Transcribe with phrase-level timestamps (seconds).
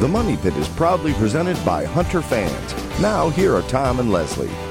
[0.00, 3.00] The Money Pit is proudly presented by Hunter Fans.
[3.00, 4.67] Now, here are Tom and Leslie.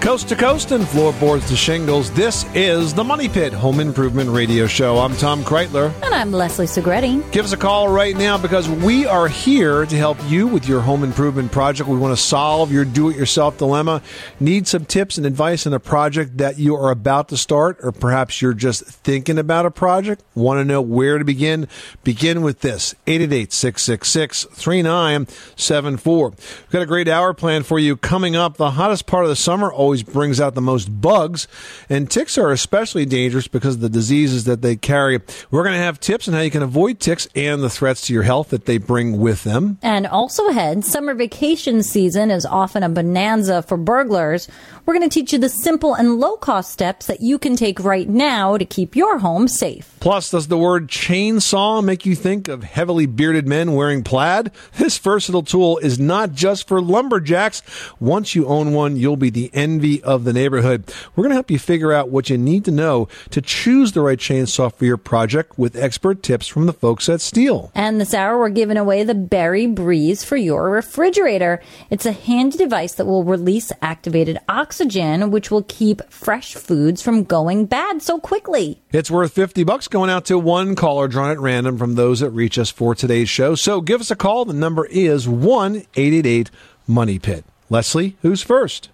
[0.00, 4.68] Coast to coast and floorboards to shingles, this is the Money Pit Home Improvement Radio
[4.68, 4.96] Show.
[4.96, 5.92] I'm Tom Kraeutler.
[6.02, 7.30] And I'm Leslie Segrete.
[7.32, 10.80] Give us a call right now because we are here to help you with your
[10.80, 11.90] home improvement project.
[11.90, 14.00] We want to solve your do it yourself dilemma.
[14.38, 17.90] Need some tips and advice on a project that you are about to start, or
[17.90, 20.22] perhaps you're just thinking about a project?
[20.34, 21.68] Want to know where to begin?
[22.04, 26.30] Begin with this 888 666 3974.
[26.30, 28.56] We've got a great hour plan for you coming up.
[28.56, 31.48] The hottest part of the summer always brings out the most bugs,
[31.88, 35.18] and ticks are especially dangerous because of the diseases that they carry.
[35.50, 38.12] We're going to have tips on how you can avoid ticks and the threats to
[38.12, 39.78] your health that they bring with them.
[39.80, 44.46] And also ahead, summer vacation season is often a bonanza for burglars.
[44.84, 47.80] We're going to teach you the simple and low cost steps that you can take
[47.80, 49.97] right now to keep your home safe.
[50.00, 54.52] Plus, does the word chainsaw make you think of heavily bearded men wearing plaid?
[54.76, 57.62] This versatile tool is not just for lumberjacks.
[57.98, 60.84] Once you own one, you'll be the envy of the neighborhood.
[61.16, 64.00] We're going to help you figure out what you need to know to choose the
[64.00, 67.72] right chainsaw for your project with expert tips from the folks at Stihl.
[67.74, 71.60] And this hour, we're giving away the Berry Breeze for your refrigerator.
[71.90, 77.24] It's a handy device that will release activated oxygen, which will keep fresh foods from
[77.24, 78.80] going bad so quickly.
[78.92, 82.30] It's worth 50 bucks going out to one caller drawn at random from those that
[82.30, 83.54] reach us for today's show.
[83.54, 84.44] So give us a call.
[84.44, 86.50] The number is 1 888
[86.86, 87.44] Money Pit.
[87.70, 88.90] Leslie, who's first?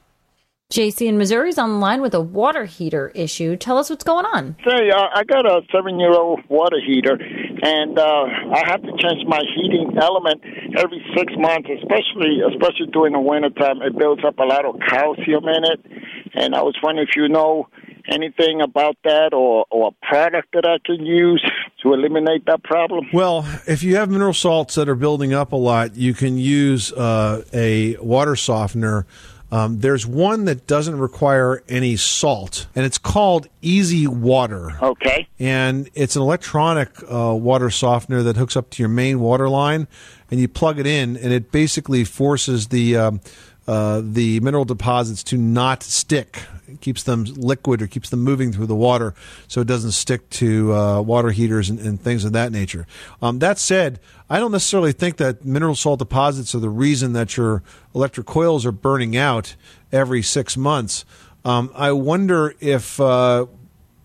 [0.73, 3.55] JC in Missouri is on the line with a water heater issue.
[3.55, 4.57] Tell us what's going on.
[4.67, 9.41] Say, uh, I got a seven-year-old water heater, and uh, I have to change my
[9.55, 10.43] heating element
[10.77, 13.83] every six months, especially especially during the wintertime.
[13.83, 15.81] It builds up a lot of calcium in it,
[16.35, 17.69] and I was wondering if you know
[18.09, 21.45] anything about that or, or a product that I can use
[21.83, 23.07] to eliminate that problem?
[23.13, 26.93] Well, if you have mineral salts that are building up a lot, you can use
[26.93, 29.07] uh, a water softener.
[29.53, 34.73] Um, there's one that doesn't require any salt, and it's called Easy Water.
[34.83, 35.29] Okay.
[35.39, 39.87] And it's an electronic uh, water softener that hooks up to your main water line,
[40.29, 43.21] and you plug it in, and it basically forces the um,
[43.67, 46.43] uh, the mineral deposits to not stick.
[46.69, 49.15] It keeps them liquid or keeps them moving through the water
[49.49, 52.87] so it doesn't stick to uh, water heaters and, and, things of that nature.
[53.23, 57.37] Um, that said, I don't necessarily think that mineral salt deposits are the reason that
[57.37, 57.63] your
[57.95, 59.57] electric coils are burning out
[59.93, 61.05] every six months.
[61.45, 63.47] Um, I wonder if uh,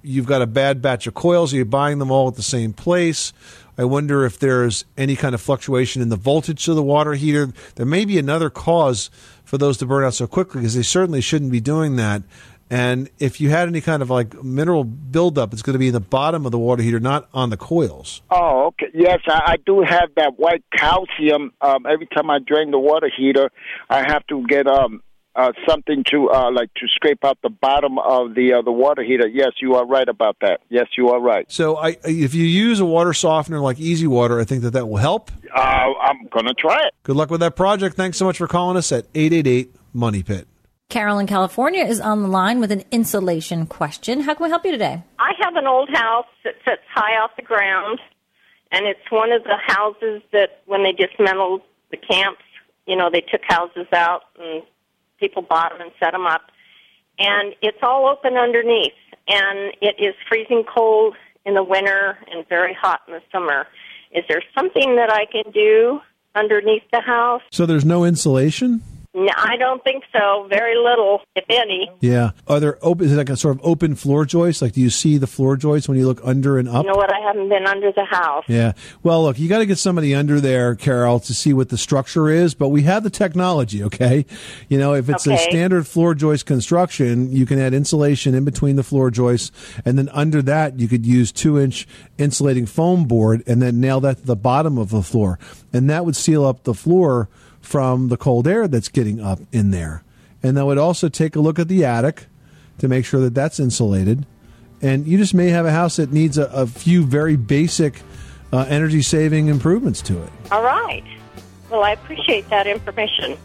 [0.02, 2.74] you've got a bad batch of coils, are you buying them all at the same
[2.74, 3.34] place?
[3.80, 7.54] I wonder if there's any kind of fluctuation in the voltage of the water heater.
[7.76, 9.10] There may be another cause
[9.46, 12.24] for those to burn out so quickly because they certainly shouldn't be doing that.
[12.70, 15.94] And if you had any kind of like mineral buildup, it's going to be in
[15.94, 18.22] the bottom of the water heater, not on the coils.
[18.30, 18.88] Oh, okay.
[18.94, 21.54] Yes, I, I do have that white calcium.
[21.62, 23.50] Um, every time I drain the water heater,
[23.90, 25.02] I have to get um,
[25.40, 29.04] uh, something to uh, like to scrape out the bottom of the uh, the water
[29.04, 29.28] heater.
[29.28, 30.60] Yes, you are right about that.
[30.70, 31.50] Yes, you are right.
[31.50, 34.88] So, I, if you use a water softener like Easy Water, I think that that
[34.88, 35.32] will help.
[35.56, 36.94] Uh, I'm gonna try it.
[37.04, 37.96] Good luck with that project.
[37.96, 40.48] Thanks so much for calling us at eight eight eight Money Pit.
[40.90, 44.22] Carolyn, California is on the line with an insulation question.
[44.22, 45.04] How can we help you today?
[45.20, 48.00] I have an old house that sits high off the ground,
[48.72, 51.62] and it's one of the houses that when they dismantled
[51.92, 52.42] the camps,
[52.88, 54.64] you know, they took houses out and
[55.20, 56.42] people bought them and set them up.
[57.18, 58.94] And it's all open underneath,
[59.28, 61.16] and it is freezing cold
[61.46, 63.68] in the winter and very hot in the summer.
[64.12, 66.00] Is there something that I can do
[66.36, 67.42] underneath the house?
[67.52, 68.82] So there's no insulation?
[69.16, 70.46] No, I don't think so.
[70.52, 71.90] Very little, if any.
[72.00, 72.32] Yeah.
[72.48, 73.08] Are there open?
[73.08, 74.62] Is it like a sort of open floor joist?
[74.62, 76.86] Like, do you see the floor joists when you look under and up?
[76.86, 77.12] You know what?
[77.12, 78.44] I haven't been under the house.
[78.48, 78.74] Yeah.
[79.02, 82.30] Well, look, you got to get somebody under there, Carol, to see what the structure
[82.30, 82.54] is.
[82.54, 83.84] But we have the technology.
[83.84, 84.28] Okay.
[84.68, 85.36] You know, if it's Okay.
[85.36, 89.52] a standard floor joist construction, you can add insulation in between the floor joists,
[89.86, 91.88] and then under that, you could use two-inch
[92.20, 95.40] insulating foam board, and then nail that to the bottom of the floor,
[95.74, 97.28] and that would seal up the floor
[97.70, 100.02] from the cold air that's getting up in there.
[100.42, 102.26] And that would also take a look at the attic
[102.80, 104.26] to make sure that that's insulated.
[104.82, 108.02] And you just may have a house that needs a, a few very basic
[108.52, 110.32] uh, energy saving improvements to it.
[110.52, 111.04] All right.
[111.70, 113.38] Well, I appreciate that information.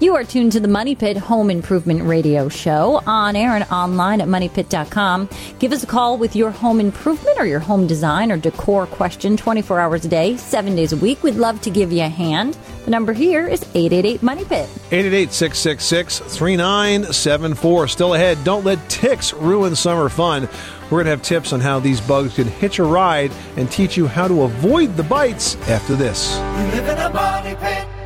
[0.00, 4.20] You are tuned to the Money Pit Home Improvement Radio Show on air and online
[4.20, 5.28] at moneypit.com.
[5.58, 9.36] Give us a call with your home improvement or your home design or decor question
[9.36, 11.24] 24 hours a day, seven days a week.
[11.24, 12.56] We'd love to give you a hand.
[12.84, 14.70] The number here is 888 Money Pit.
[14.92, 17.88] 888 666 3974.
[17.88, 18.44] Still ahead.
[18.44, 20.48] Don't let ticks ruin summer fun.
[20.84, 23.96] We're going to have tips on how these bugs can hitch a ride and teach
[23.96, 26.36] you how to avoid the bites after this.
[26.36, 27.97] You live in a money pit.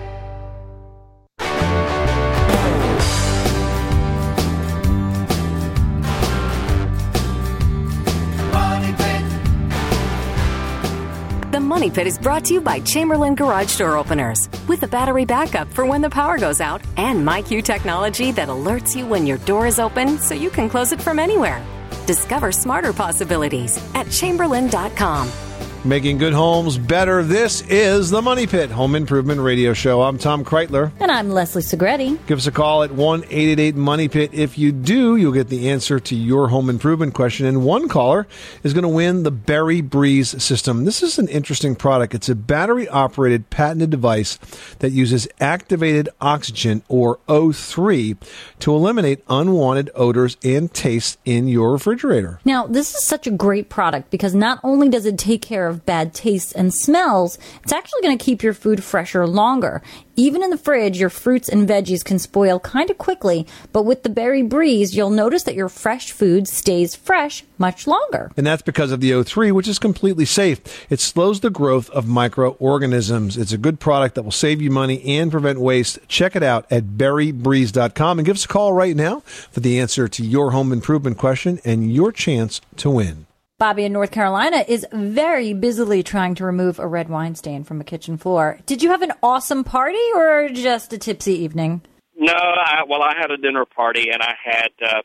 [11.63, 15.73] Money Pit is brought to you by Chamberlain Garage Door Openers with a battery backup
[15.73, 19.69] for when the power goes out and MyQ technology that alerts you when your door
[19.69, 21.65] is open so you can close it from anywhere.
[22.05, 25.52] Discover smarter possibilities at chamberlain.com.
[25.85, 27.25] Making good homes better.
[27.25, 30.03] This is the Money Pit Home Improvement Radio Show.
[30.03, 30.93] I'm Tom Kraeutler.
[31.01, 32.25] And I'm Leslie Segrete.
[32.29, 34.31] Give us a call at 1 888 Money Pit.
[34.33, 37.47] If you do, you'll get the answer to your home improvement question.
[37.47, 38.29] And one caller
[38.63, 40.85] is going to win the Berry Breeze system.
[40.85, 42.15] This is an interesting product.
[42.15, 44.37] It's a battery operated patented device
[44.79, 48.17] that uses activated oxygen, or O3,
[48.61, 52.39] to eliminate unwanted odors and tastes in your refrigerator.
[52.45, 55.72] Now, this is such a great product because not only does it take care of
[55.73, 59.83] bad tastes and smells, it's actually going to keep your food fresher longer.
[60.15, 64.03] Even in the fridge, your fruits and veggies can spoil kind of quickly, but with
[64.03, 68.31] the Berry Breeze, you'll notice that your fresh food stays fresh much longer.
[68.37, 70.61] And that's because of the O3, which is completely safe.
[70.91, 73.39] It slows the growth of microorganisms.
[73.39, 75.99] It's a good product that will save you money and prevent waste.
[76.09, 80.09] Check it out at berrybreeze.com and give us a call right now for the answer
[80.09, 83.27] to your home improvement question and your chance to win.
[83.63, 87.81] Bobby in North Carolina is very busily trying to remove a red wine stain from
[87.81, 88.59] a kitchen floor.
[88.67, 91.81] Did you have an awesome party or just a tipsy evening?
[92.17, 95.03] No, I, well, I had a dinner party and I had uh,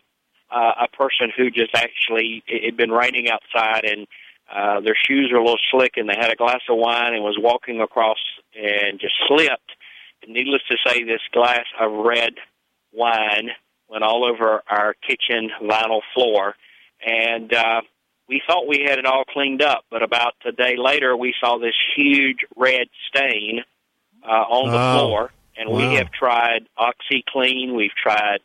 [0.49, 4.07] uh, a person who just actually it had been raining outside and
[4.51, 7.23] uh, their shoes were a little slick and they had a glass of wine and
[7.23, 8.17] was walking across
[8.55, 9.71] and just slipped.
[10.23, 12.33] And needless to say, this glass of red
[12.91, 13.51] wine
[13.87, 16.55] went all over our kitchen vinyl floor,
[17.05, 17.81] and uh,
[18.27, 19.85] we thought we had it all cleaned up.
[19.89, 23.63] But about a day later, we saw this huge red stain
[24.23, 24.97] uh, on the Oh.
[24.99, 25.77] floor, and Wow.
[25.89, 27.73] we have tried OxiClean.
[27.75, 28.39] We've tried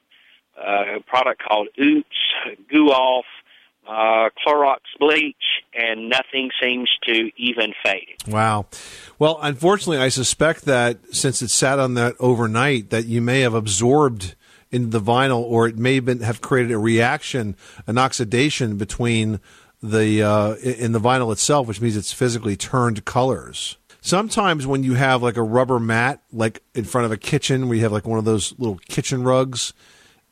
[0.57, 2.17] uh, a product called Oops,
[2.69, 3.25] Goof Off,
[3.89, 5.35] uh, Clorox bleach,
[5.75, 8.29] and nothing seems to even fade it.
[8.29, 8.67] Wow.
[9.19, 13.55] Well, unfortunately, I suspect that since it sat on that overnight, that you may have
[13.55, 14.37] absorbed
[14.71, 17.57] into the vinyl, or it may have, been, have created a reaction,
[17.87, 19.41] an oxidation between
[19.83, 23.77] the uh, in the vinyl itself, which means it's physically turned colors.
[24.01, 27.77] Sometimes when you have like a rubber mat, like in front of a kitchen, where
[27.77, 29.73] you have like one of those little kitchen rugs,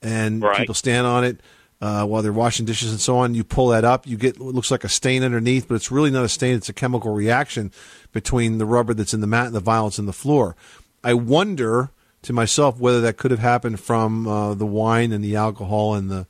[0.02, 0.58] and Right.
[0.58, 1.40] people stand on it
[1.80, 3.34] uh, while they're washing dishes and so on.
[3.34, 6.10] You pull that up, you get what looks like a stain underneath, but it's really
[6.10, 6.56] not a stain.
[6.56, 7.70] It's a chemical reaction
[8.12, 10.56] between the rubber that's in the mat and the vinyl that's in the floor.
[11.04, 11.90] I wonder
[12.22, 16.10] to myself whether that could have happened from uh, the wine and the alcohol and
[16.10, 16.26] the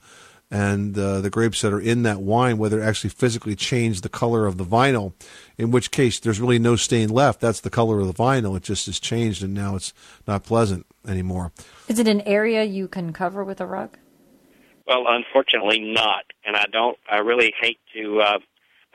[0.50, 4.08] and uh, the grapes that are in that wine, whether it actually physically changed the
[4.08, 5.12] color of the vinyl.
[5.56, 7.40] In which case, there's really no stain left.
[7.40, 8.56] That's the color of the vinyl.
[8.56, 9.92] It just has changed, and now it's
[10.26, 11.52] not pleasant anymore.
[11.88, 13.96] Is it an area you can cover with a rug?
[14.86, 16.24] Well, unfortunately, not.
[16.44, 16.98] And I don't.
[17.08, 18.20] I really hate to.
[18.20, 18.38] Uh,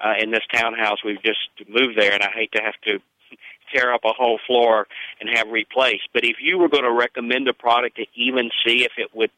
[0.03, 2.99] uh, in this townhouse, we've just moved there, and I hate to have to
[3.73, 4.87] tear up a whole floor
[5.21, 6.09] and have replaced.
[6.13, 9.31] But if you were going to recommend a product to even see if it would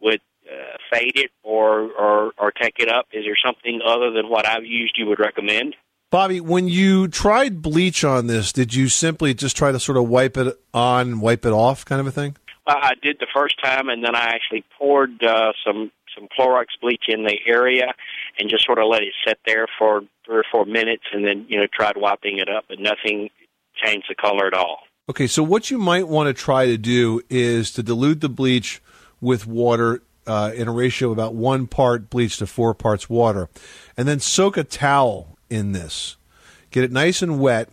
[0.00, 0.20] would
[0.50, 4.46] uh, fade it or, or or take it up, is there something other than what
[4.46, 5.76] I've used you would recommend?
[6.10, 10.08] Bobby, when you tried bleach on this, did you simply just try to sort of
[10.08, 12.36] wipe it on, wipe it off, kind of a thing?
[12.66, 16.66] Uh, I did the first time, and then I actually poured uh, some some Clorox
[16.82, 17.94] bleach in the area,
[18.38, 21.46] and just sort of let it sit there for three or four minutes, and then
[21.48, 23.30] you know tried wiping it up, but nothing
[23.82, 24.78] changed the color at all.
[25.08, 28.82] Okay, so what you might want to try to do is to dilute the bleach
[29.20, 33.48] with water uh, in a ratio of about one part bleach to four parts water,
[33.96, 36.16] and then soak a towel in this.
[36.70, 37.68] Get it nice and wet,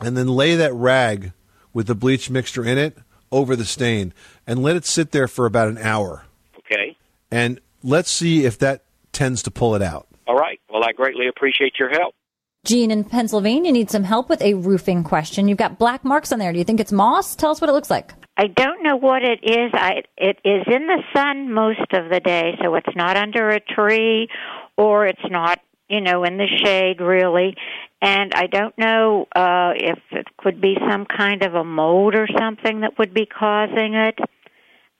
[0.00, 1.32] and then lay that rag
[1.72, 2.98] with the bleach mixture in it
[3.30, 4.12] over the stain,
[4.48, 6.24] and let it sit there for about an hour.
[6.58, 6.96] Okay.
[7.30, 10.08] And let's see if that tends to pull it out.
[10.26, 10.60] All right.
[10.72, 12.16] Well, I greatly appreciate your help.
[12.64, 15.46] Gene in Pennsylvania needs some help with a roofing question.
[15.46, 16.52] You've got black marks on there.
[16.52, 17.36] Do you think it's moss?
[17.36, 18.12] Tell us what it looks like.
[18.40, 19.70] I don't know what it is.
[19.74, 23.60] I it is in the sun most of the day, so it's not under a
[23.60, 24.28] tree
[24.78, 27.54] or it's not, you know, in the shade really.
[28.00, 32.26] and I don't know uh, if it could be some kind of a mold or
[32.38, 34.18] something that would be causing it.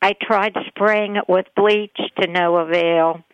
[0.03, 3.25] I tried spraying it with bleach to no avail.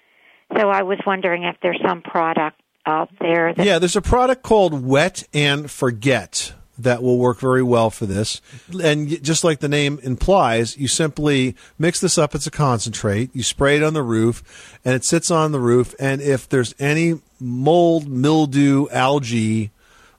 [0.57, 4.45] So I was wondering if there's some product out there that Yeah, there's a product
[4.45, 8.40] called Wet and Forget that will work very well for this.
[8.83, 12.35] And just like the name implies, you simply mix this up.
[12.35, 13.30] It's a concentrate.
[13.35, 15.95] You spray it on the roof, and it sits on the roof.
[15.99, 19.71] And if there's any mold, mildew, algae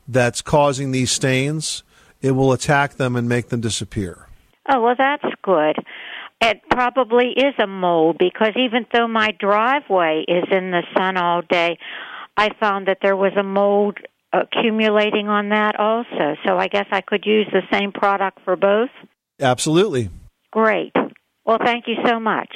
[0.08, 1.84] that's causing these stains,
[2.22, 4.28] it will attack them and make them disappear.
[4.70, 5.78] Oh, well, that's good.
[6.42, 11.42] It probably is a mold because even though my driveway is in the sun all
[11.42, 11.78] day,
[12.36, 13.98] I found that there was a mold
[14.34, 16.36] accumulating on that also.
[16.46, 18.90] So I guess I could use the same product for both.
[19.40, 20.10] Absolutely.
[20.52, 20.94] Great.
[21.46, 22.56] Well, thank you so much.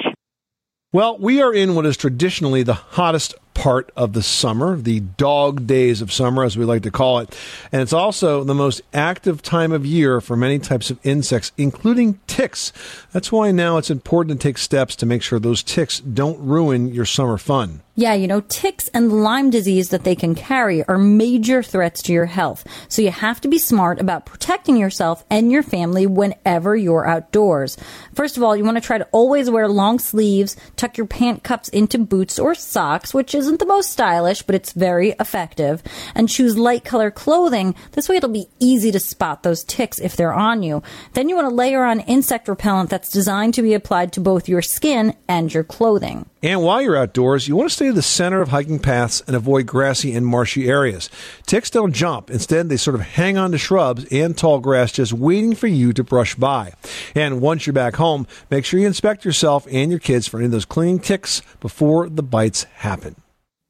[0.92, 5.66] Well, we are in what is traditionally the hottest part of the summer, the dog
[5.66, 7.34] days of summer, as we like to call it.
[7.70, 12.20] And it's also the most active time of year for many types of insects, including
[12.26, 12.72] ticks.
[13.12, 16.88] That's why now it's important to take steps to make sure those ticks don't ruin
[16.88, 17.80] your summer fun.
[17.94, 22.12] Yeah, you know, ticks and Lyme disease that they can carry are major threats to
[22.14, 22.66] your health.
[22.88, 27.76] So you have to be smart about protecting yourself and your family whenever you're outdoors.
[28.14, 31.42] First of all, you want to try to always wear long sleeves, tuck your pant
[31.42, 35.82] cups into boots or socks, which isn't the most stylish, but it's very effective,
[36.14, 37.74] and choose light color clothing.
[37.90, 40.82] This way it'll be easy to spot those ticks if they're on you.
[41.12, 44.48] Then you want to layer on insect repellent that's designed to be applied to both
[44.48, 46.24] your skin and your clothing.
[46.44, 49.36] And while you're outdoors, you want to stay to the center of hiking paths and
[49.36, 51.08] avoid grassy and marshy areas.
[51.46, 52.30] Ticks don't jump.
[52.30, 55.92] Instead, they sort of hang on to shrubs and tall grass just waiting for you
[55.92, 56.72] to brush by.
[57.14, 60.46] And once you're back home, make sure you inspect yourself and your kids for any
[60.46, 63.14] of those clinging ticks before the bites happen.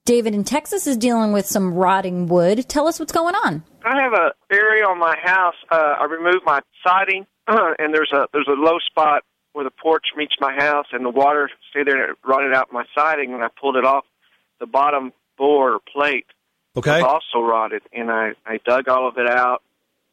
[0.07, 2.69] David in Texas is dealing with some rotting wood.
[2.69, 3.63] Tell us what's going on.
[3.85, 5.55] I have a area on my house.
[5.71, 9.23] Uh, I removed my siding, and there's a there's a low spot
[9.53, 12.73] where the porch meets my house, and the water stayed there and it rotted out
[12.73, 13.33] my siding.
[13.35, 14.05] And I pulled it off,
[14.61, 16.27] the bottom board or plate
[16.77, 17.03] Okay.
[17.03, 19.63] was also rotted, and I I dug all of it out,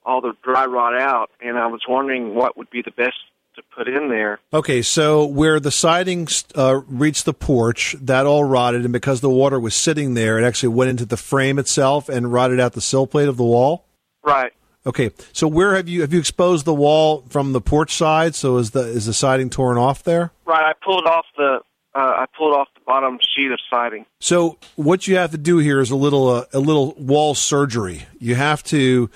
[0.06, 3.16] all the dry rot out, and I was wondering what would be the best
[3.56, 4.40] to put in there.
[4.54, 9.30] Okay, so where the siding uh, reached the porch, that all rotted, and because the
[9.30, 12.82] water was sitting there, it actually went into the frame itself and rotted out the
[12.82, 13.86] sill plate of the wall.
[14.24, 14.52] Right.
[14.86, 18.34] Okay, so where have you have you exposed the wall from the porch side?
[18.36, 20.32] So is the is the siding torn off there?
[20.46, 20.64] Right.
[20.64, 21.60] I pulled off the
[21.94, 24.06] uh, I pulled off the bottom sheet of siding.
[24.20, 28.04] So what you have to do here is a little uh, a little wall surgery.
[28.20, 29.10] You have to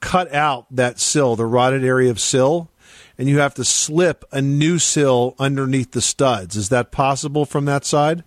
[0.00, 2.70] cut out that sill, the rotted area of sill,
[3.18, 6.56] and you have to slip a new sill underneath the studs.
[6.56, 8.24] Is that possible from that side?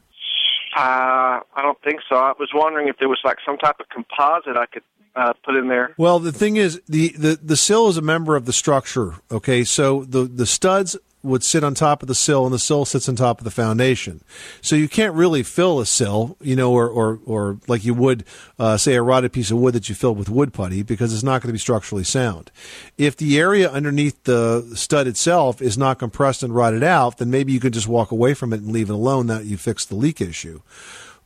[0.76, 2.16] Uh, I don't think so.
[2.16, 4.84] I was wondering if there was like some type of composite I could
[5.16, 5.94] uh, put in there.
[5.98, 9.16] Well, the thing is, the, the, the sill is a member of the structure.
[9.32, 12.86] Okay, so the the studs would sit on top of the sill, and the sill
[12.86, 14.24] sits on top of the foundation.
[14.62, 18.24] So you can't really fill a sill, you know, or or, or like you would
[18.58, 21.24] uh, say a rotted piece of wood that you filled with wood putty, because it's
[21.24, 22.52] not going to be structurally sound.
[22.98, 27.52] If the area underneath the stud itself is not compressed and rotted out, then maybe
[27.52, 29.28] you could just walk away from it and leave it alone.
[29.28, 30.62] That you fix the leak issue.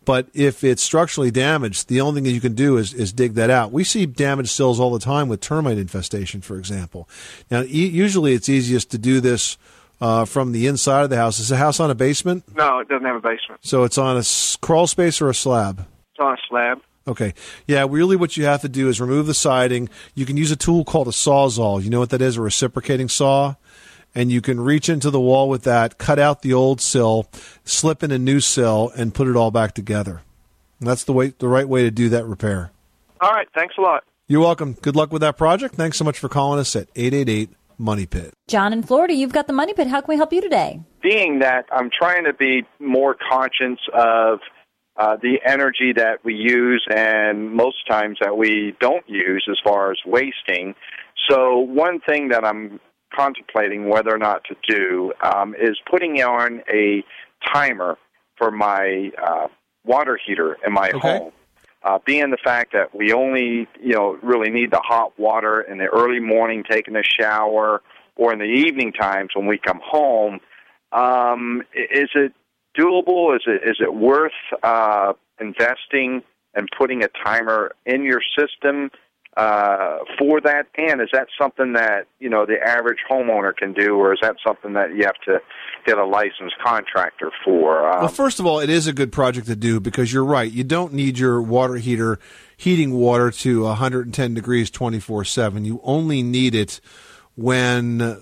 [0.06, 3.34] But if it's structurally damaged, the only thing that you can do is, is dig
[3.36, 3.72] that out.
[3.72, 7.08] We see damaged sills all the time with termite infestation, for example.
[7.52, 9.58] Now, e- usually it's easiest to do this
[10.02, 11.40] uh, from the inside of the house.
[11.40, 12.44] Is the house on a basement?
[12.56, 13.60] No, it doesn't have a basement.
[13.62, 15.86] So it's on a s- crawl space or a slab?
[16.12, 16.82] It's on a slab.
[17.08, 17.34] Okay.
[17.68, 19.90] Yeah, really what you have to do is remove the siding.
[20.14, 21.84] You can use a tool called a sawzall.
[21.84, 22.38] You know what that is?
[22.38, 23.56] A reciprocating saw.
[24.16, 27.28] And you can reach into the wall with that, cut out the old sill,
[27.64, 30.22] slip in a new sill, and put it all back together.
[30.80, 32.72] And that's the way, the right way to do that repair.
[33.22, 33.48] All right.
[33.54, 34.04] Thanks a lot.
[34.28, 34.74] You're welcome.
[34.82, 35.76] Good luck with that project.
[35.76, 37.50] Thanks so much for calling us at 888
[37.80, 38.34] Money Pit.
[38.48, 39.88] John in Florida, you've got the money pit.
[39.88, 40.82] How can we help you today?
[41.02, 44.40] being that I'm trying to be more conscious of
[44.98, 49.92] uh, the energy that we use and most times that we don't use as far
[49.92, 50.76] as wasting.
[51.30, 52.82] So, one thing that I'm
[53.16, 57.02] contemplating whether or not to do um, is putting on a
[57.54, 57.98] timer
[58.38, 59.48] for my uh,
[59.86, 61.00] water heater in my Okay.
[61.00, 61.32] home.
[61.82, 65.78] Uh, being the fact that we only, you know, really need the hot water in
[65.78, 67.82] the early morning, taking a shower,
[68.18, 70.40] or in the evening times when we come home,
[70.92, 72.34] um, is it
[72.78, 73.36] doable?
[73.36, 76.22] Is it is it worth uh, investing
[76.54, 78.92] and putting a timer in your system
[79.38, 80.68] uh, for that?
[80.78, 84.36] And is that something that you know the average homeowner can do, or is that
[84.46, 85.40] something that you have to
[85.86, 87.90] get a licensed contractor for?
[87.90, 90.52] Um, Well, first of all, it is a good project to do because you're right.
[90.52, 92.20] You don't need your water heater
[92.58, 95.66] heating water to 110 degrees 24 7.
[95.66, 96.82] You only need it
[97.36, 98.20] when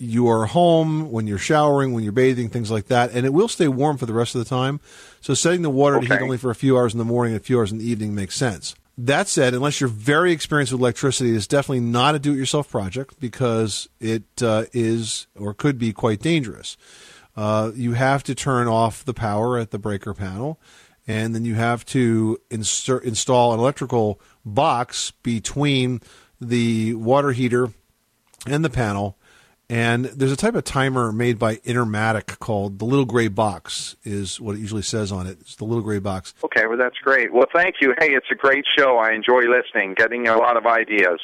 [0.00, 3.10] you are home, when you're showering, when you're bathing, things like that.
[3.12, 4.80] And it will stay warm for the rest of the time.
[5.20, 7.40] So setting the water to heat only for a few hours in the morning and
[7.40, 8.74] a few hours in the evening makes sense.
[9.02, 12.68] That said, unless you're very experienced with electricity, it's definitely not a do it yourself
[12.68, 16.76] project because it uh, is or could be quite dangerous.
[17.34, 20.60] Uh, you have to turn off the power at the breaker panel,
[21.06, 26.02] and then you have to insert, install an electrical box between
[26.38, 27.72] the water heater
[28.46, 29.16] and the panel.
[29.70, 34.40] And there's a type of timer made by Intermatic called the little gray box, is
[34.40, 35.38] what it usually says on it.
[35.42, 36.34] It's the little gray box.
[36.42, 37.32] Okay, well, that's great.
[37.32, 37.94] Well, thank you.
[38.00, 38.96] Hey, it's a great show.
[38.96, 41.20] I enjoy listening, getting a lot of ideas.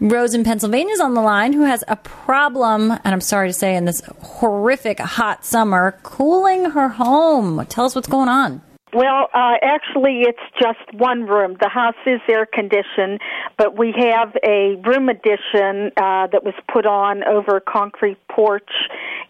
[0.00, 3.52] Rose in Pennsylvania is on the line who has a problem, and I'm sorry to
[3.52, 7.66] say, in this horrific hot summer, cooling her home.
[7.66, 8.62] Tell us what's going on.
[8.96, 11.58] Well, uh, actually, it's just one room.
[11.60, 13.20] The house is air conditioned,
[13.58, 18.70] but we have a room addition uh, that was put on over a concrete porch,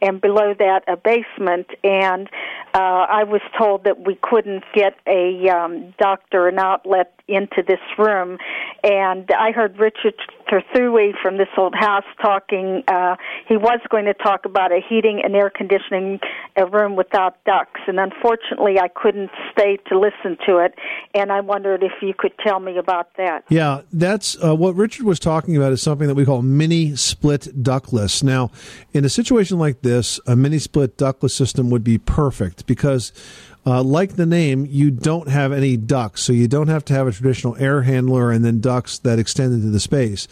[0.01, 1.67] and below that, a basement.
[1.83, 2.29] And
[2.75, 7.81] uh, I was told that we couldn't get a um, doctor an outlet into this
[7.99, 8.39] room.
[8.85, 10.15] And I heard Richard
[10.49, 12.83] Trethewey from this old house talking.
[12.89, 13.17] Uh,
[13.49, 16.21] he was going to talk about a heating and air conditioning
[16.57, 20.75] a room without ducts, and unfortunately, I couldn't stay to listen to it.
[21.15, 23.45] And I wondered if you could tell me about that.
[23.49, 27.63] Yeah, that's uh, what Richard was talking about is something that we call mini split
[27.63, 28.23] ductless.
[28.23, 28.51] Now,
[28.93, 33.13] in a situation like this, a mini split ductless system would be perfect because
[33.67, 37.09] uh, like the name, you don't have any ducts, so you don't have to have
[37.09, 40.29] a traditional air handler and then ducts that extend into the space.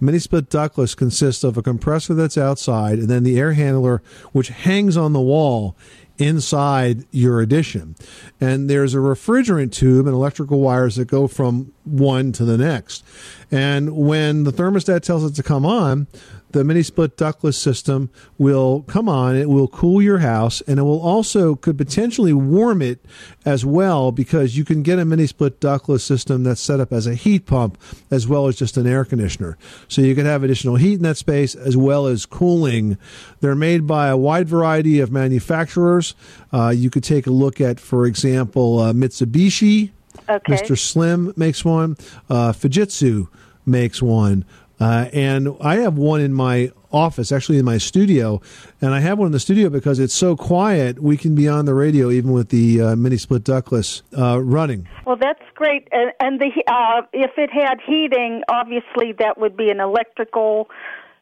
[0.00, 4.48] Mini split ductless consists of a compressor that's outside and then the air handler, which
[4.48, 5.76] hangs on the wall
[6.18, 7.96] inside your addition.
[8.40, 13.04] And there's a refrigerant tube and electrical wires that go from one to the next.
[13.50, 16.06] And when the thermostat tells it to come on,
[16.54, 19.36] the mini split ductless system will come on.
[19.36, 23.04] It will cool your house and it will also could potentially warm it
[23.44, 27.06] as well because you can get a mini split ductless system that's set up as
[27.06, 27.76] a heat pump
[28.10, 29.58] as well as just an air conditioner.
[29.88, 32.96] So you could have additional heat in that space as well as cooling.
[33.40, 36.14] They're made by a wide variety of manufacturers.
[36.52, 39.90] Uh, you could take a look at, for example, uh, Mitsubishi.
[40.28, 40.54] Okay.
[40.54, 40.78] Mr.
[40.78, 41.96] Slim makes one.
[42.30, 43.28] Uh, Fujitsu
[43.66, 44.44] makes one.
[44.84, 48.42] Uh, and I have one in my office, actually in my studio.
[48.82, 51.64] And I have one in the studio because it's so quiet, we can be on
[51.64, 54.86] the radio even with the uh, mini split ductless uh, running.
[55.06, 55.88] Well, that's great.
[55.90, 60.68] And, and the uh, if it had heating, obviously that would be an electrical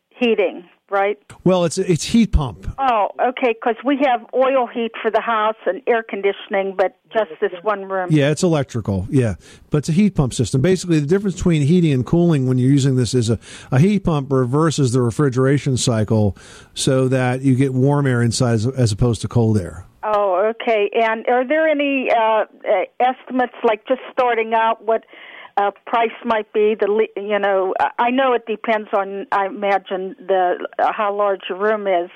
[0.08, 1.18] heating, right?
[1.42, 2.72] Well, it's it's heat pump.
[2.78, 3.54] Oh, okay.
[3.54, 7.88] Because we have oil heat for the house and air conditioning, but just this one
[7.88, 8.08] room.
[8.10, 9.06] Yeah, it's electrical.
[9.10, 9.34] Yeah,
[9.70, 10.60] but it's a heat pump system.
[10.60, 13.38] Basically, the difference between heating and cooling when you're using this is a,
[13.70, 16.36] a heat pump reverses the refrigeration cycle
[16.74, 19.86] so that you get warm air inside as, as opposed to cold air.
[20.04, 20.90] Oh, okay.
[20.94, 22.46] And are there any uh, uh,
[23.00, 25.04] estimates, like just starting out, what
[25.56, 26.74] uh, price might be?
[26.78, 31.58] The you know, I- know it depends on, I imagine the uh, how large your
[31.58, 32.10] room is,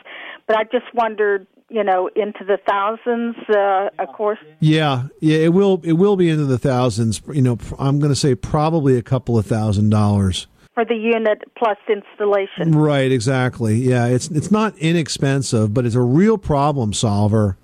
[0.47, 4.39] but I just wondered, you know, into the thousands, uh, of course.
[4.61, 7.21] Yeah, yeah, it will it will be into the thousands.
[7.33, 10.47] You know, I'm going to say probably a couple of thousand dollars.
[10.75, 12.73] For the unit plus installation.
[12.73, 13.77] Right, exactly.
[13.77, 17.57] Yeah, it's it's not inexpensive, but it's a real problem solver.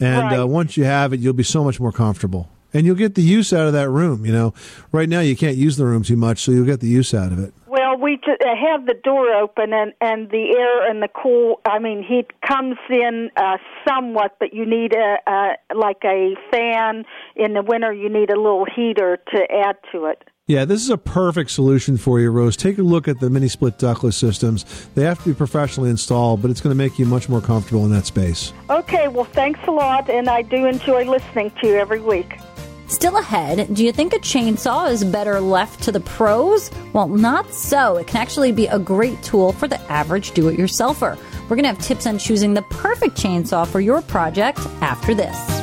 [0.00, 0.40] And Right.
[0.40, 3.22] uh, once you have it, you'll be so much more comfortable, and you'll get the
[3.22, 4.26] use out of that room.
[4.26, 4.54] You know,
[4.92, 7.32] right now you can't use the room too much, so you'll get the use out
[7.32, 7.54] of it.
[7.66, 11.60] Well, we uh, have the door open, and and the air and the cool.
[11.64, 13.56] I mean, heat comes in uh,
[13.88, 17.04] somewhat, but you need a, a like a fan.
[17.34, 20.22] In the winter, you need a little heater to add to it.
[20.48, 22.56] Yeah, this is a perfect solution for you, Rose.
[22.56, 24.64] Take a look at the mini split ductless systems.
[24.94, 27.84] They have to be professionally installed, but it's going to make you much more comfortable
[27.84, 28.52] in that space.
[28.70, 32.38] Okay, well, thanks a lot, and I do enjoy listening to you every week.
[32.88, 36.70] Still ahead, do you think a chainsaw is better left to the pros?
[36.92, 37.96] Well, not so.
[37.96, 41.18] It can actually be a great tool for the average do it yourselfer.
[41.42, 45.55] We're going to have tips on choosing the perfect chainsaw for your project after this.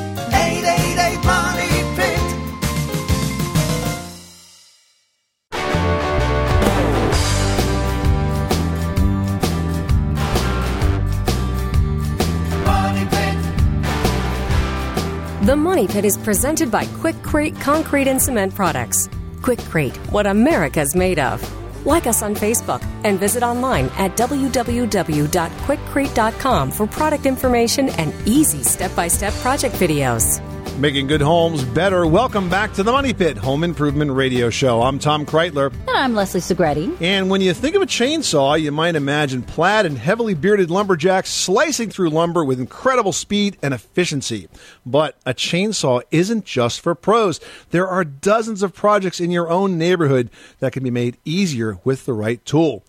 [15.54, 19.08] The Money Pit is presented by Quikrete Concrete and Cement Products.
[19.42, 21.40] Quikrete, what America's made of.
[21.86, 28.96] Like us on Facebook and visit online at www.quikrete.com for product information and easy step
[28.96, 30.42] by step project videos.
[30.80, 32.06] Making good homes better.
[32.08, 34.82] Welcome back to the Money Pit Home Improvement Radio Show.
[34.82, 35.72] I'm Tom Kraeutler.
[35.72, 37.00] And I'm Leslie Segrete.
[37.00, 41.30] And when you think of a chainsaw, you might imagine plaid and heavily bearded lumberjacks
[41.30, 44.50] slicing through lumber with incredible speed and efficiency.
[44.84, 47.40] But a chainsaw isn't just for pros.
[47.70, 52.06] There are dozens of projects in your own neighborhood that can be made easier with
[52.06, 52.84] the right tool.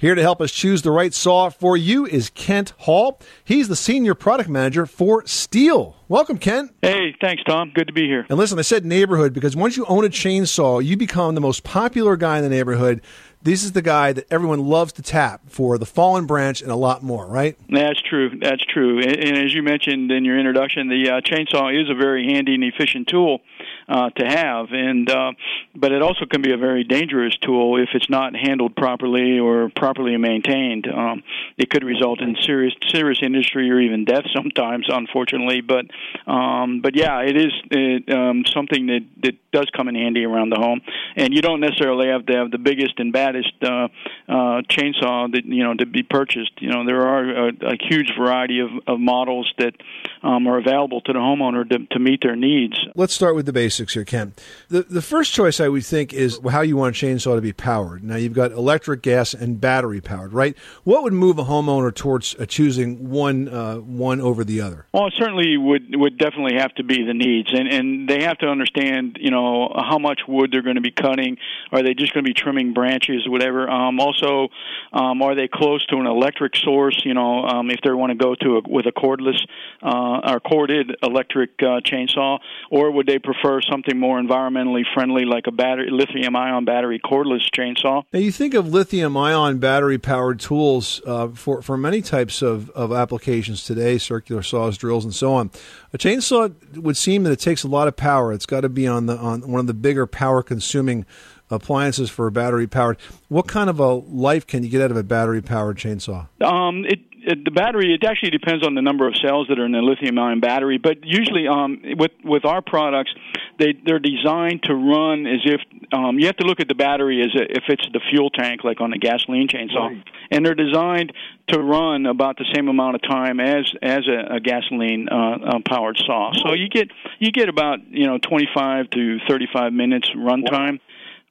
[0.00, 3.20] Here to help us choose the right saw for you is Kent Hall.
[3.44, 5.92] He's the senior product manager for Stihl.
[6.08, 6.74] Welcome, Kent.
[6.80, 7.70] Hey, thanks, Tom.
[7.74, 8.24] Good to be here.
[8.30, 11.64] And listen, I said neighborhood because once you own a chainsaw, you become the most
[11.64, 13.02] popular guy in the neighborhood.
[13.42, 16.76] This is the guy that everyone loves to tap for the fallen branch and a
[16.76, 17.56] lot more, right?
[17.70, 18.38] That's true.
[18.38, 18.98] That's true.
[18.98, 22.54] And, and as you mentioned in your introduction, the uh, chainsaw is a very handy
[22.54, 23.40] and efficient tool
[23.88, 25.32] uh, to have, and uh,
[25.74, 29.70] but it also can be a very dangerous tool if it's not handled properly or
[29.74, 30.86] properly maintained.
[30.86, 31.22] Um,
[31.56, 35.62] it could result in serious serious industry or even death sometimes, unfortunately.
[35.62, 35.86] But
[36.30, 40.50] um, but yeah, it is it, um, something that that does come in handy around
[40.50, 40.82] the home,
[41.16, 43.29] and you don't necessarily have to have the biggest and baddest
[43.62, 43.88] uh,
[44.28, 46.52] uh, chainsaw that you know to be purchased.
[46.60, 49.74] You know there are a, a huge variety of, of models that
[50.22, 52.78] um, are available to the homeowner to, to meet their needs.
[52.94, 54.34] Let's start with the basics here, Ken.
[54.68, 57.52] The the first choice I would think is how you want a chainsaw to be
[57.52, 58.04] powered.
[58.04, 60.56] Now you've got electric, gas, and battery powered, right?
[60.84, 64.86] What would move a homeowner towards uh, choosing one uh, one over the other?
[64.92, 68.38] Well, it certainly would would definitely have to be the needs, and and they have
[68.38, 71.38] to understand, you know, how much wood they're going to be cutting.
[71.72, 73.68] Are they just going to be trimming branches, whatever?
[73.68, 74.48] Um, also,
[74.92, 77.00] um, are they close to an electric source?
[77.04, 79.40] You know, um, if they want to go to a, with a cordless
[79.82, 82.38] uh, or corded electric uh, chainsaw,
[82.70, 88.02] or would they prefer something more environmentally friendly, like a battery lithium-ion battery cordless chainsaw?
[88.12, 93.64] Now you think of lithium-ion battery-powered tools uh, for for many types of, of applications
[93.64, 95.50] today, circular saws, drills, and so on.
[95.92, 98.32] A chainsaw would seem that it takes a lot of power.
[98.32, 101.06] It's got to be on the on one of the bigger power-consuming
[101.50, 102.98] appliances for a battery-powered.
[103.28, 106.28] What kind of a life can you get out of a battery-powered chainsaw?
[106.44, 109.66] Um, it, it, the battery it actually depends on the number of cells that are
[109.66, 113.12] in the lithium ion battery but usually um, with with our products
[113.58, 115.60] they they're designed to run as if
[115.92, 118.80] um, you have to look at the battery as if it's the fuel tank like
[118.80, 120.02] on a gasoline chainsaw Right.
[120.30, 121.12] and they're designed
[121.48, 125.58] to run about the same amount of time as as a, a gasoline uh, uh,
[125.68, 130.80] powered saw so you get you get about you know 25 to 35 minutes runtime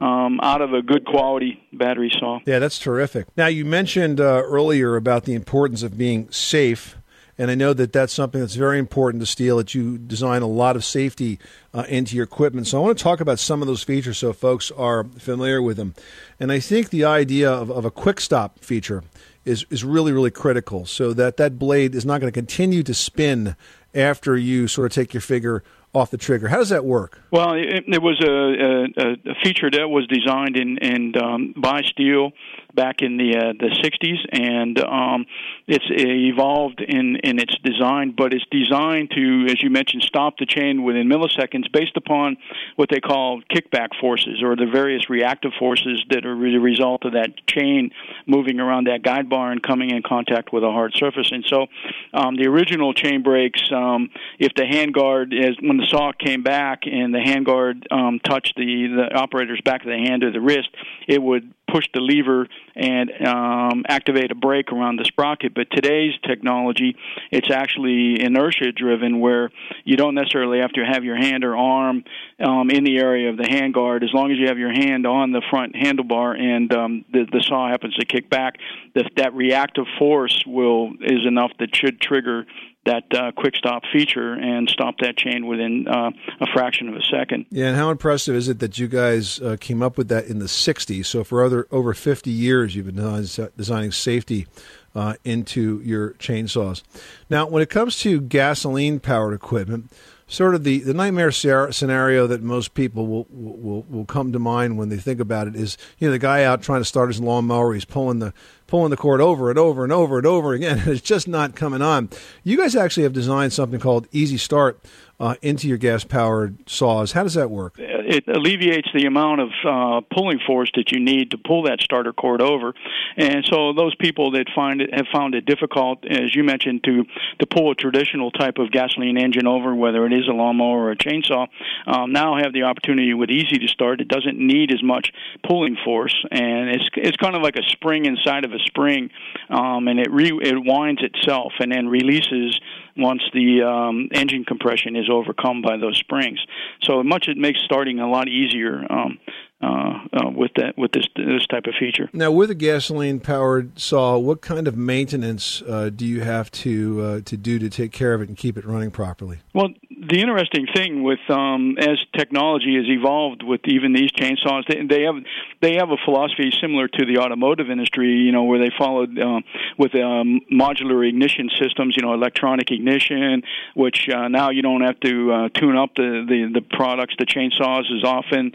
[0.01, 3.27] um, out of a good quality battery saw Yeah, that's terrific.
[3.35, 6.95] Now, you mentioned uh, earlier about the importance of being safe,
[7.38, 10.47] and I know that that's something that's very important to Stihl, that you design a
[10.47, 11.39] lot of safety
[11.73, 12.67] uh, into your equipment.
[12.67, 15.77] So I want to talk about some of those features so folks are familiar with
[15.77, 15.95] them.
[16.39, 19.03] And I think the idea of, of a quick stop feature
[19.45, 22.93] is, is really, really critical so that that blade is not going to continue to
[22.93, 23.55] spin
[23.93, 26.47] after you sort of take your finger off the trigger.
[26.47, 27.21] How does that work?
[27.32, 31.82] Well, it, it was a, a, a feature that was designed in, and um, by
[31.82, 32.32] Stihl
[32.73, 35.25] back in the uh, the 60s, and um,
[35.67, 38.13] it's evolved in in its design.
[38.15, 42.38] But it's designed to, as you mentioned, stop the chain within milliseconds, based upon
[42.75, 47.13] what they call kickback forces, or the various reactive forces that are the result of
[47.13, 47.91] that chain
[48.25, 51.32] moving around that guide bar and coming in contact with a hard surface.
[51.32, 51.67] And so,
[52.13, 56.84] um, the original chain brakes, um, if the handguard is when the saw came back
[56.86, 60.69] and the handguard um, touched the the operator's back of the hand or the wrist,
[61.08, 65.53] it would push the lever and um, activate a brake around the sprocket.
[65.53, 66.95] But today's technology,
[67.32, 69.51] it's actually inertia driven, where
[69.84, 72.03] you don't necessarily have to have your hand or arm
[72.39, 74.03] um, in the area of the handguard.
[74.03, 77.43] As long as you have your hand on the front handlebar and um, the, the
[77.47, 78.58] saw happens to kick back,
[78.95, 82.45] that that reactive force will is enough that should trigger
[82.89, 86.10] that uh, quick stop feature and stop that chain within uh,
[86.41, 87.45] a fraction of a second.
[87.52, 90.39] Yeah, and how impressive is it that you guys uh, came up with that in
[90.39, 91.06] the 60s?
[91.06, 94.47] So, for other, over 50 years, you've been design- designing safety
[94.95, 96.82] uh, into your chainsaws.
[97.30, 99.91] Now, when it comes to gasoline powered equipment,
[100.28, 104.78] sort of the, the nightmare scenario that most people will, will, will come to mind
[104.78, 107.19] when they think about it is you know, the guy out trying to start his
[107.19, 108.34] lawnmower, he's pulling the
[108.69, 111.55] pulling the cord over and over and over and over again, and it's just not
[111.55, 112.10] coming on.
[112.43, 114.79] You guys actually have designed something called Easy Start
[115.19, 117.12] uh, into your gas powered saws.
[117.12, 117.75] How does that work?
[117.77, 122.13] It alleviates the amount of uh, pulling force that you need to pull that starter
[122.13, 122.73] cord over,
[123.17, 127.03] and so those people that find it have found it difficult, as you mentioned, to
[127.39, 130.91] to pull a traditional type of gasoline engine over, whether it is a lawnmower or
[130.91, 131.47] a chainsaw,
[131.86, 134.01] um, now have the opportunity with Easy to Start.
[134.01, 135.12] It doesn't need as much
[135.45, 139.09] pulling force, and it's it's kind of like a spring inside of a spring,
[139.49, 142.59] um, and it re, it winds itself and then releases
[142.97, 146.39] once the um, engine compression is overcome by those springs.
[146.83, 149.19] So much it makes starting a lot easier um,
[149.61, 152.09] uh, uh, with that with this this type of feature.
[152.13, 157.01] Now, with a gasoline powered saw, what kind of maintenance uh, do you have to
[157.01, 159.39] uh, to do to take care of it and keep it running properly?
[159.53, 164.85] Well, the interesting thing with um, as technology has evolved with even these chainsaws, they,
[164.85, 165.15] they have
[165.61, 168.07] they have a philosophy similar to the automotive industry.
[168.07, 169.43] You know, where they followed um,
[169.77, 171.97] with um, modular ignition systems.
[171.97, 173.43] You know, electronic ignition,
[173.75, 177.25] which uh, now you don't have to uh, tune up the, the the products, the
[177.25, 178.53] chainsaws as often.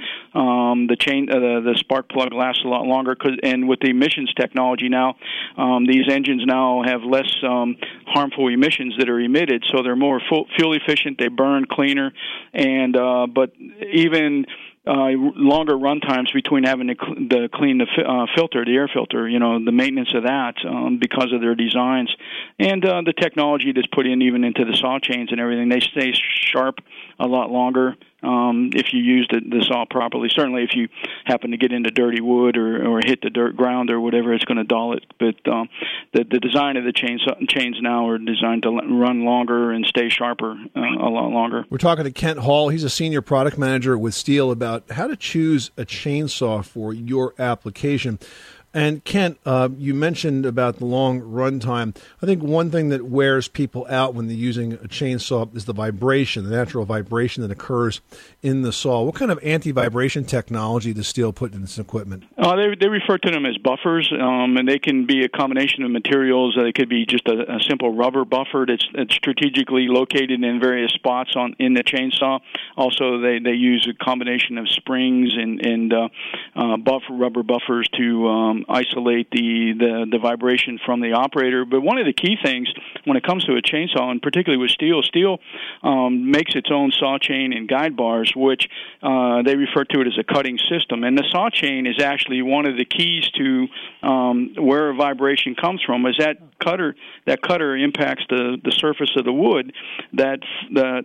[0.95, 3.17] The chain, uh, the, the spark plug lasts a lot longer.
[3.17, 5.17] Cause, and with the emissions technology now,
[5.57, 7.77] um, these engines now have less um,
[8.07, 11.19] harmful emissions that are emitted, so they're more full, fuel efficient.
[11.19, 12.13] They burn cleaner,
[12.53, 13.51] and uh, but
[13.93, 14.47] even
[14.87, 18.75] uh, longer run times between having to cl- the clean the fi- uh, filter, the
[18.75, 22.15] air filter, you know, the maintenance of that um, because of their designs
[22.59, 25.71] and uh, the technology that's put in even into the saw chains and everything.
[25.71, 26.13] They stay
[26.53, 26.81] sharp
[27.19, 30.29] a lot longer um, if you use the, the saw properly.
[30.29, 30.89] Certainly, if you
[31.25, 34.45] happen to get into dirty wood or, or hit the dirt ground or whatever, it's
[34.45, 35.05] going to dull it.
[35.19, 35.69] But um,
[36.13, 40.09] the the design of the chains chains now are designed to run longer and stay
[40.09, 41.65] sharper uh, a lot longer.
[41.71, 42.69] We're talking to Kent Hall.
[42.69, 47.35] He's a senior product manager with Stihl about how to choose a chainsaw for your
[47.39, 48.19] application.
[48.75, 51.97] And Kent, uh, you mentioned about the long runtime.
[52.21, 55.73] I think one thing that wears people out when they're using a chainsaw is the
[55.73, 58.01] vibration, the natural vibration that occurs
[58.43, 59.03] in the saw.
[59.03, 62.25] What kind of anti-vibration technology does Stihl put in this equipment?
[62.37, 65.85] Uh, they they refer to them as buffers, um, and they can be a combination
[65.85, 66.59] of materials.
[66.61, 70.91] They could be just a, a simple rubber buffer that's, that's strategically located in various
[70.93, 72.41] spots on in the chainsaw.
[72.77, 76.09] Also, they they use a combination of springs and and uh,
[76.57, 76.77] uh,
[77.11, 81.65] rubber buffers to um, isolate the, the the vibration from the operator.
[81.65, 82.69] But one of the key things
[83.05, 85.39] when it comes to a chainsaw, and particularly with Stihl, Stihl
[85.83, 88.69] um, makes its own saw chain and guide bars, which
[89.03, 91.05] uh, they refer to it as a cutting system.
[91.05, 93.67] And the saw chain is actually one of the keys to
[94.03, 96.07] um, where a vibration comes from.
[96.07, 96.95] Is that cutter
[97.27, 99.73] that cutter impacts the the surface of the wood
[100.13, 100.41] that
[100.73, 101.03] the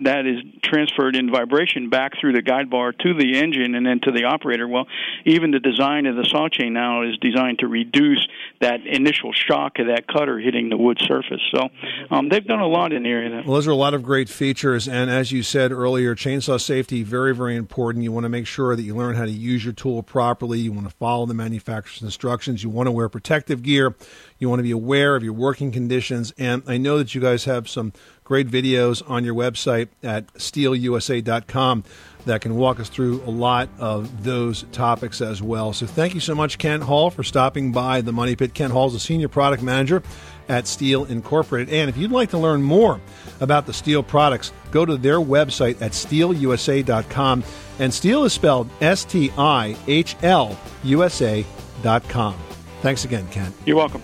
[0.00, 4.00] that is transferred in vibration back through the guide bar to the engine and then
[4.00, 4.66] to the operator.
[4.68, 4.86] Well,
[5.24, 8.26] even the design of the saw chain now is designed to reduce
[8.60, 11.42] that initial shock of that cutter hitting the wood surface.
[11.54, 11.68] So
[12.10, 13.42] um, they've done a lot in the area.
[13.44, 17.02] Well, those are a lot of great features, and as you said earlier, chainsaw safety
[17.02, 18.04] very very important.
[18.04, 20.60] You want to make sure that you learn how to use your tool properly.
[20.60, 22.62] You want to follow the manufacturer's instructions.
[22.62, 23.94] You want to wear protective gear.
[24.38, 26.32] You want to be aware of your working conditions.
[26.38, 27.92] And I know that you guys have some
[28.24, 31.84] great videos on your website at stihlusa.com
[32.26, 35.72] that can walk us through a lot of those topics as well.
[35.72, 38.54] So thank you so much, Kent Hall, for stopping by the Money Pit.
[38.54, 40.02] Kent Hall is a senior product manager
[40.48, 41.72] at Stihl Incorporated.
[41.72, 43.00] And if you'd like to learn more
[43.40, 47.44] about the Stihl products, go to their website at stihlusa.com.
[47.78, 52.34] And Stihl is spelled S T I H L USA.com.
[52.82, 53.54] Thanks again, Kent.
[53.64, 54.02] You're welcome.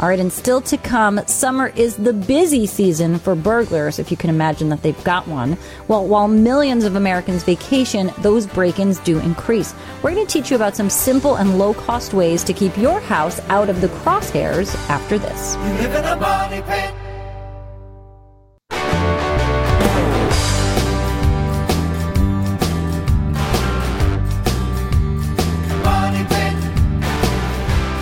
[0.00, 4.16] All right, and still to come, summer is the busy season for burglars, if you
[4.16, 5.58] can imagine that they've got one.
[5.88, 9.74] Well, while millions of Americans vacation, those break ins do increase.
[10.02, 13.00] We're going to teach you about some simple and low cost ways to keep your
[13.00, 15.56] house out of the crosshairs after this.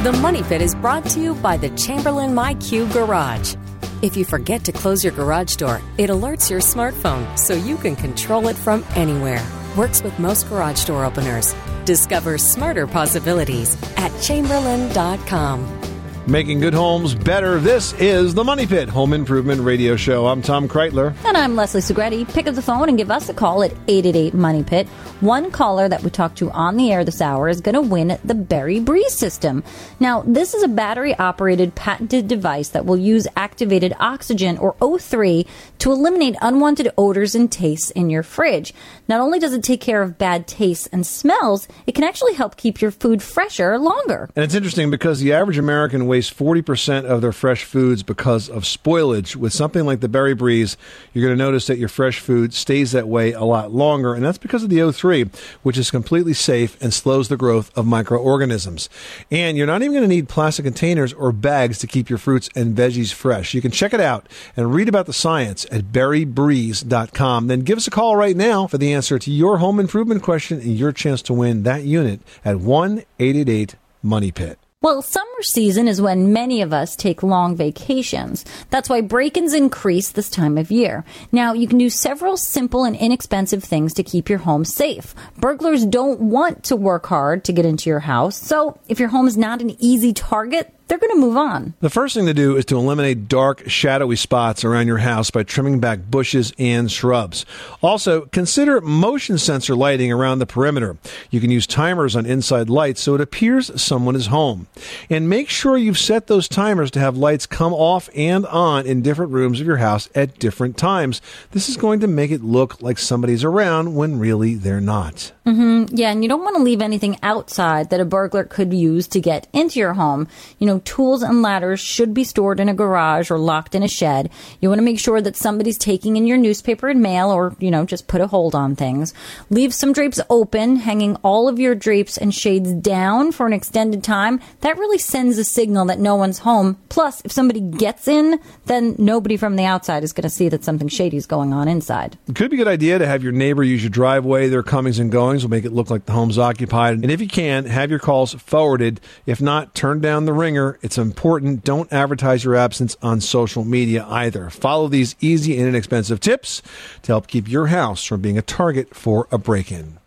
[0.06, 3.56] The Money Pit is brought to you by the Chamberlain MyQ Garage.
[4.02, 7.96] If you forget to close your garage door, it alerts your smartphone so you can
[7.96, 9.44] control it from anywhere.
[9.76, 11.56] Works with most garage door openers.
[11.86, 15.85] Discover smarter possibilities at chamberlain.com.
[16.28, 17.60] Making good homes better.
[17.60, 20.26] This is the Money Pit Home Improvement Radio Show.
[20.26, 21.14] I'm Tom Kraeutler.
[21.24, 22.28] And I'm Leslie Segrete.
[22.34, 24.88] Pick up the phone and give us a call at 888 Money Pit.
[25.20, 28.18] One caller that we talk to on the air this hour is going to win
[28.24, 29.62] the Berry Breeze system.
[30.00, 35.46] Now, this is a battery operated patented device that will use activated oxygen or O3
[35.78, 38.74] to eliminate unwanted odors and tastes in your fridge.
[39.08, 42.56] Not only does it take care of bad tastes and smells, it can actually help
[42.56, 44.28] keep your food fresher longer.
[44.34, 48.62] And it's interesting because the average American waste 40% of their fresh foods because of
[48.62, 49.36] spoilage.
[49.36, 50.78] With something like the Berry Breeze,
[51.12, 54.24] you're going to notice that your fresh food stays that way a lot longer, and
[54.24, 55.28] that's because of the O3,
[55.62, 58.88] which is completely safe and slows the growth of microorganisms.
[59.30, 62.48] And you're not even going to need plastic containers or bags to keep your fruits
[62.56, 63.52] and veggies fresh.
[63.52, 64.26] You can check it out
[64.56, 67.48] and read about the science at berrybreeze.com.
[67.48, 70.60] Then give us a call right now for the answer to your home improvement question
[70.60, 74.58] and your chance to win that unit at 1 888 Money Pit.
[74.82, 78.44] Well, summer season is when many of us take long vacations.
[78.68, 81.02] That's why break ins increase this time of year.
[81.32, 85.14] Now, you can do several simple and inexpensive things to keep your home safe.
[85.38, 89.26] Burglars don't want to work hard to get into your house, so if your home
[89.26, 91.74] is not an easy target, they're going to move on.
[91.80, 95.42] The first thing to do is to eliminate dark, shadowy spots around your house by
[95.42, 97.44] trimming back bushes and shrubs.
[97.82, 100.96] Also, consider motion sensor lighting around the perimeter.
[101.30, 104.68] You can use timers on inside lights so it appears someone is home.
[105.10, 109.02] And make sure you've set those timers to have lights come off and on in
[109.02, 111.20] different rooms of your house at different times.
[111.50, 115.32] This is going to make it look like somebody's around when really they're not.
[115.46, 115.94] Mm-hmm.
[115.96, 119.20] Yeah, and you don't want to leave anything outside that a burglar could use to
[119.20, 120.26] get into your home.
[120.58, 123.88] You know, tools and ladders should be stored in a garage or locked in a
[123.88, 124.30] shed.
[124.60, 127.70] You want to make sure that somebody's taking in your newspaper and mail or, you
[127.70, 129.14] know, just put a hold on things.
[129.50, 134.02] Leave some drapes open, hanging all of your drapes and shades down for an extended
[134.02, 134.40] time.
[134.60, 136.78] That really sends a signal that no one's home.
[136.88, 140.64] Plus, if somebody gets in, then nobody from the outside is going to see that
[140.64, 142.18] something shady is going on inside.
[142.28, 144.98] It could be a good idea to have your neighbor use your driveway, their comings
[144.98, 146.94] and goings will make it look like the home's occupied.
[146.94, 149.00] And if you can, have your calls forwarded.
[149.26, 150.65] If not, turn down the ringer.
[150.82, 151.64] It's important.
[151.64, 154.50] Don't advertise your absence on social media either.
[154.50, 156.62] Follow these easy and inexpensive tips
[157.02, 159.98] to help keep your house from being a target for a break in.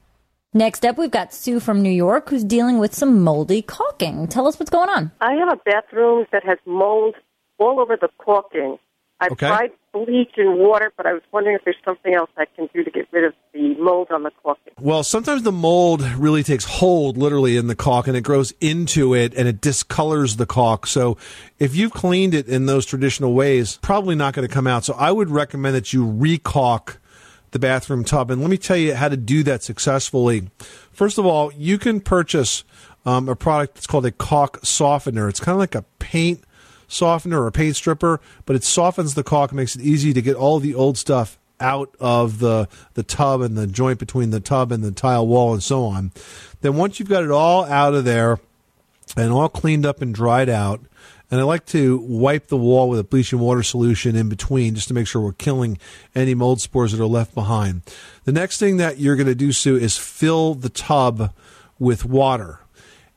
[0.53, 4.27] Next up, we've got Sue from New York who's dealing with some moldy caulking.
[4.27, 5.11] Tell us what's going on.
[5.21, 7.15] I have a bathroom that has mold
[7.59, 8.77] all over the caulking.
[9.19, 9.47] I've Okay.
[9.47, 12.83] tried bleach and water, but I was wondering if there's something else I can do
[12.83, 14.73] to get rid of the mold on the caulking.
[14.79, 19.13] Well, sometimes the mold really takes hold literally in the caulk and it grows into
[19.13, 20.87] it and it discolors the caulk.
[20.87, 21.17] So
[21.57, 24.85] if you've cleaned it in those traditional ways, probably not going to come out.
[24.85, 26.97] So I would recommend that you recaulk
[27.51, 28.29] the bathroom tub.
[28.29, 30.49] And let me tell you how to do that successfully.
[30.91, 32.63] First of all, you can purchase
[33.05, 35.27] um, a product that's called a caulk softener.
[35.27, 36.43] It's kind of like a paint
[36.89, 40.35] softener or a paint stripper, but it softens the caulk, makes it easy to get
[40.35, 44.71] all the old stuff out of the the tub and the joint between the tub
[44.71, 46.11] and the tile wall and so on.
[46.61, 48.39] Then once you've got it all out of there
[49.15, 50.81] and all cleaned up and dried out,
[51.31, 54.87] and I like to wipe the wall with a bleaching water solution in between just
[54.87, 55.77] to make sure we're killing
[56.15, 57.83] any mold spores that are left behind.
[58.23, 61.33] The next thing that you're going to do, Sue, is fill the tub
[61.77, 62.61] with water.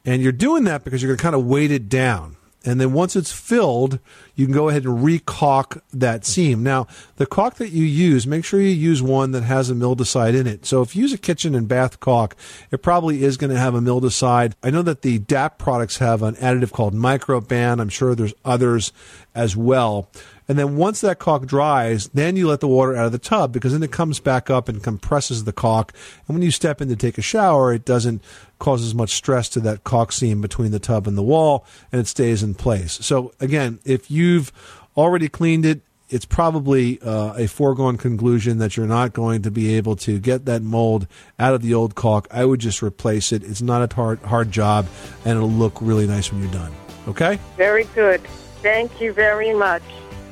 [0.04, 2.37] And you're doing that because you're going to kind of weight it down.
[2.64, 3.98] And then once it's filled,
[4.35, 6.62] you can go ahead and recaulk that seam.
[6.62, 10.38] Now, the caulk that you use, make sure you use one that has a mildewcide
[10.38, 10.64] in it.
[10.64, 12.37] So if you use a kitchen and bath caulk,
[12.70, 14.55] it probably is going to have a mildewcide.
[14.62, 17.81] I know that the DAP products have an additive called Microban.
[17.81, 18.92] I'm sure there's others
[19.34, 20.08] as well.
[20.48, 23.52] And then once that caulk dries, then you let the water out of the tub
[23.52, 25.92] because then it comes back up and compresses the caulk.
[26.26, 28.22] And when you step in to take a shower, it doesn't
[28.58, 32.00] cause as much stress to that caulk seam between the tub and the wall and
[32.00, 32.92] it stays in place.
[33.00, 34.52] So again, if you've
[34.96, 39.74] already cleaned it, it's probably uh, a foregone conclusion that you're not going to be
[39.76, 41.06] able to get that mold
[41.38, 42.28] out of the old caulk.
[42.30, 43.42] I would just replace it.
[43.42, 44.86] It's not a hard, hard job
[45.24, 46.72] and it'll look really nice when you're done.
[47.08, 47.38] Okay?
[47.56, 48.20] Very good.
[48.62, 49.83] Thank you very much.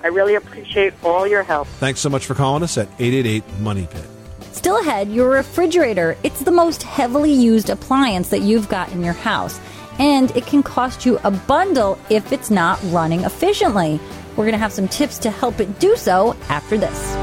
[0.03, 1.67] I really appreciate all your help.
[1.67, 4.05] Thanks so much for calling us at 888 Money Pit.
[4.53, 6.17] Still ahead, your refrigerator.
[6.23, 9.61] It's the most heavily used appliance that you've got in your house,
[9.99, 14.01] and it can cost you a bundle if it's not running efficiently.
[14.31, 17.15] We're going to have some tips to help it do so after this.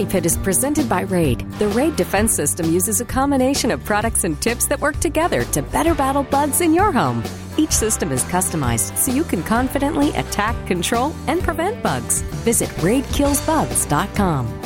[0.00, 1.40] Money Pit is presented by Raid.
[1.58, 5.60] The Raid Defense System uses a combination of products and tips that work together to
[5.60, 7.22] better battle bugs in your home.
[7.58, 12.22] Each system is customized so you can confidently attack, control, and prevent bugs.
[12.48, 14.59] Visit raidkillsbugs.com.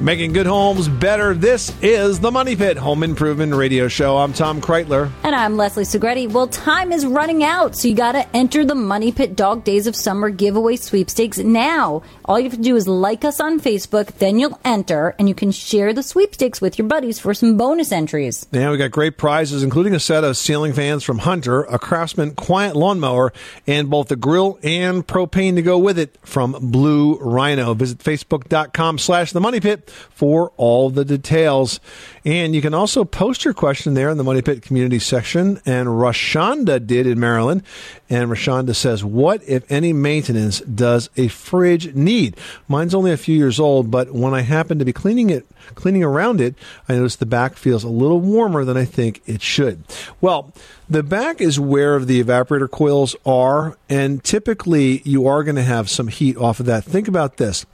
[0.00, 1.34] Making good homes better.
[1.34, 4.16] This is the Money Pit Home Improvement Radio Show.
[4.16, 5.10] I'm Tom Kraeutler.
[5.24, 6.30] And I'm Leslie Segrete.
[6.30, 9.88] Well, time is running out, so you got to enter the Money Pit Dog Days
[9.88, 12.04] of Summer giveaway sweepstakes now.
[12.24, 15.34] All you have to do is like us on Facebook, then you'll enter, and you
[15.34, 18.46] can share the sweepstakes with your buddies for some bonus entries.
[18.52, 22.36] Yeah, we got great prizes, including a set of ceiling fans from Hunter, a Craftsman
[22.36, 23.32] Quiet Lawnmower,
[23.66, 27.74] and both the grill and propane to go with it from Blue Rhino.
[27.74, 31.80] Visit facebook.com slash the Money Pit for all the details.
[32.24, 35.60] And you can also post your question there in the Money Pit community section.
[35.64, 37.62] And Rashonda did in Maryland.
[38.10, 42.36] And Rashonda says, What, if any, maintenance does a fridge need?
[42.68, 46.04] Mine's only a few years old, but when I happen to be cleaning it, cleaning
[46.04, 46.54] around it,
[46.88, 49.84] I notice the back feels a little warmer than I think it should.
[50.20, 50.52] Well,
[50.88, 55.90] the back is where the evaporator coils are, and typically you are going to have
[55.90, 56.84] some heat off of that.
[56.84, 57.66] Think about this.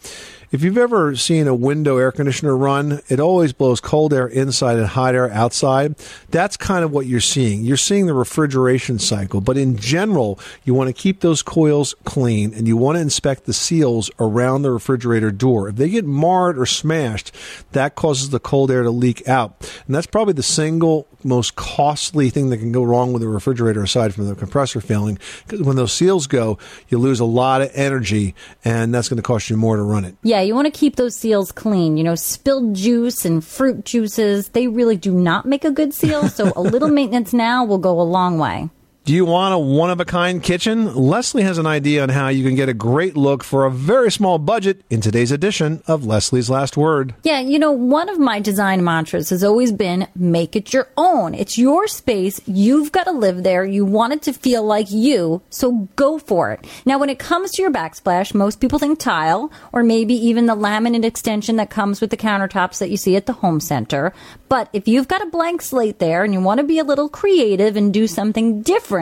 [0.55, 4.78] If you've ever seen a window air conditioner run, it always blows cold air inside
[4.78, 5.97] and hot air outside.
[6.30, 7.64] That's kind of what you're seeing.
[7.64, 12.55] You're seeing the refrigeration cycle, but in general, you want to keep those coils clean
[12.55, 15.70] and you want to inspect the seals around the refrigerator door.
[15.70, 17.34] If they get marred or smashed,
[17.72, 19.70] that causes the cold air to leak out.
[19.87, 23.82] And that's probably the single most costly thing that can go wrong with a refrigerator
[23.82, 25.18] aside from the compressor failing.
[25.47, 26.59] Because when those seals go,
[26.89, 30.05] you lose a lot of energy and that's going to cost you more to run
[30.05, 30.16] it.
[30.22, 31.97] Yeah, you want to keep those seals clean.
[31.97, 36.28] You know, spilled juice and fruit juices, they really do not make a good seal,
[36.28, 38.68] so a little maintenance now will go a long way.
[39.05, 40.95] Do you want a one of a kind kitchen?
[40.95, 44.11] Leslie has an idea on how you can get a great look for a very
[44.11, 47.15] small budget in today's edition of Leslie's Last Word.
[47.23, 51.35] Yeah, you know, one of my design mantras has always been make it your own.
[51.35, 52.41] It's your space.
[52.47, 53.63] You've got to live there.
[53.63, 56.67] You want it to feel like you, so go for it.
[56.87, 60.57] Now, when it comes to your backsplash, most people think tile or maybe even the
[60.57, 64.15] laminate extension that comes with the countertops that you see at the home center.
[64.49, 67.11] But if you've got a blank slate there and you want to be a little
[67.11, 68.93] creative and do something different,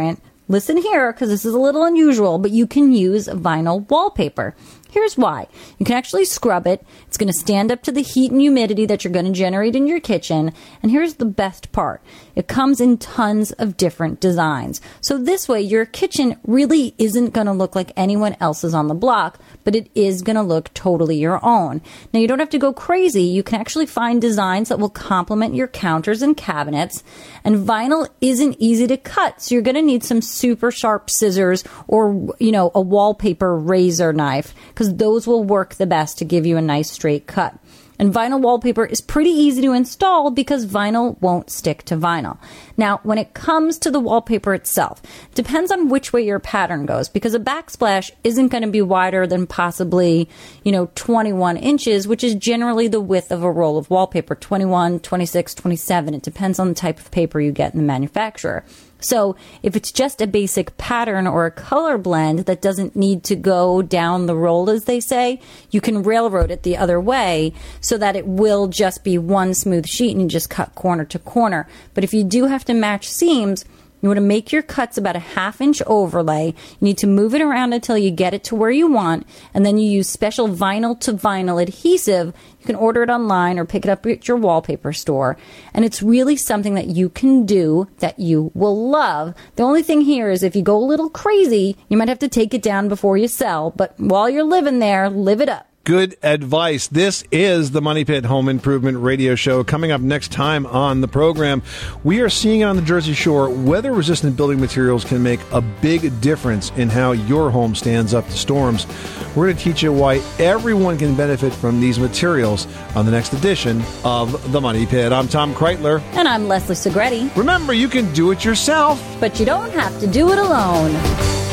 [0.49, 4.55] listen here because this is a little unusual, but you can use vinyl wallpaper.
[4.91, 5.47] Here's why.
[5.79, 6.85] You can actually scrub it.
[7.07, 9.75] It's going to stand up to the heat and humidity that you're going to generate
[9.75, 10.53] in your kitchen.
[10.83, 12.03] And here's the best part.
[12.35, 14.83] It comes in tons of different designs.
[15.01, 18.95] So this way your kitchen really isn't going to look like anyone else's on the
[18.95, 21.81] block, but it is going to look totally your own.
[22.13, 23.25] Now you don't have to go crazy.
[23.25, 27.03] You can actually find designs that will complement your counters and cabinets.
[27.45, 29.43] And vinyl isn't easy to cut.
[29.43, 34.13] So you're going to need some super sharp scissors or, you know, a wallpaper razor
[34.13, 37.59] knife because those will work the best to give you a nice straight cut.
[38.03, 42.37] And vinyl wallpaper is pretty easy to install because vinyl won't stick to vinyl.
[42.77, 45.01] Now, when it comes to the wallpaper itself,
[45.31, 48.83] it depends on which way your pattern goes because a backsplash isn't going to be
[48.83, 50.29] wider than possibly,
[50.65, 54.99] you know, 21 inches, which is generally the width of a roll of wallpaper 21,
[54.99, 56.15] 26, 27.
[56.15, 58.65] It depends on the type of paper you get in the manufacturer.
[59.03, 63.37] So if it's just a basic pattern or a color blend that doesn't need to
[63.37, 65.41] go down the roll, as they say,
[65.71, 69.87] you can railroad it the other way so that it will just be one smooth
[69.87, 71.69] sheet and you just cut corner to corner.
[71.95, 73.65] But if you do have to match seams,
[74.03, 76.47] you want to make your cuts about a half inch overlay.
[76.49, 79.65] You need to move it around until you get it to where you want, and
[79.65, 82.35] then you use special vinyl to vinyl adhesive.
[82.61, 85.39] You can order it online or pick it up at your wallpaper store.
[85.73, 89.35] And it's really something that you can do that you will love.
[89.57, 92.29] The only thing here is if you go a little crazy, you might have to
[92.29, 93.71] take it down before you sell.
[93.71, 95.72] But while you're living there, live it up.
[95.85, 96.87] Good advice.
[96.87, 99.65] This is the Money Pit Home Improvement Radio Show.
[99.65, 101.61] Coming up next time on the program,
[102.05, 106.21] we are seeing on the Jersey Shore weather resistant building materials can make a big
[106.21, 108.87] difference in how your home stands up to storms.
[109.35, 113.33] We're going to teach you why everyone can benefit from these materials on the next
[113.33, 115.11] edition of the Money Pit.
[115.11, 116.01] I'm Tom Kraeutler.
[116.13, 117.35] And I'm Leslie Segrete.
[117.35, 121.52] Remember, you can do it yourself, but you don't have to do it alone.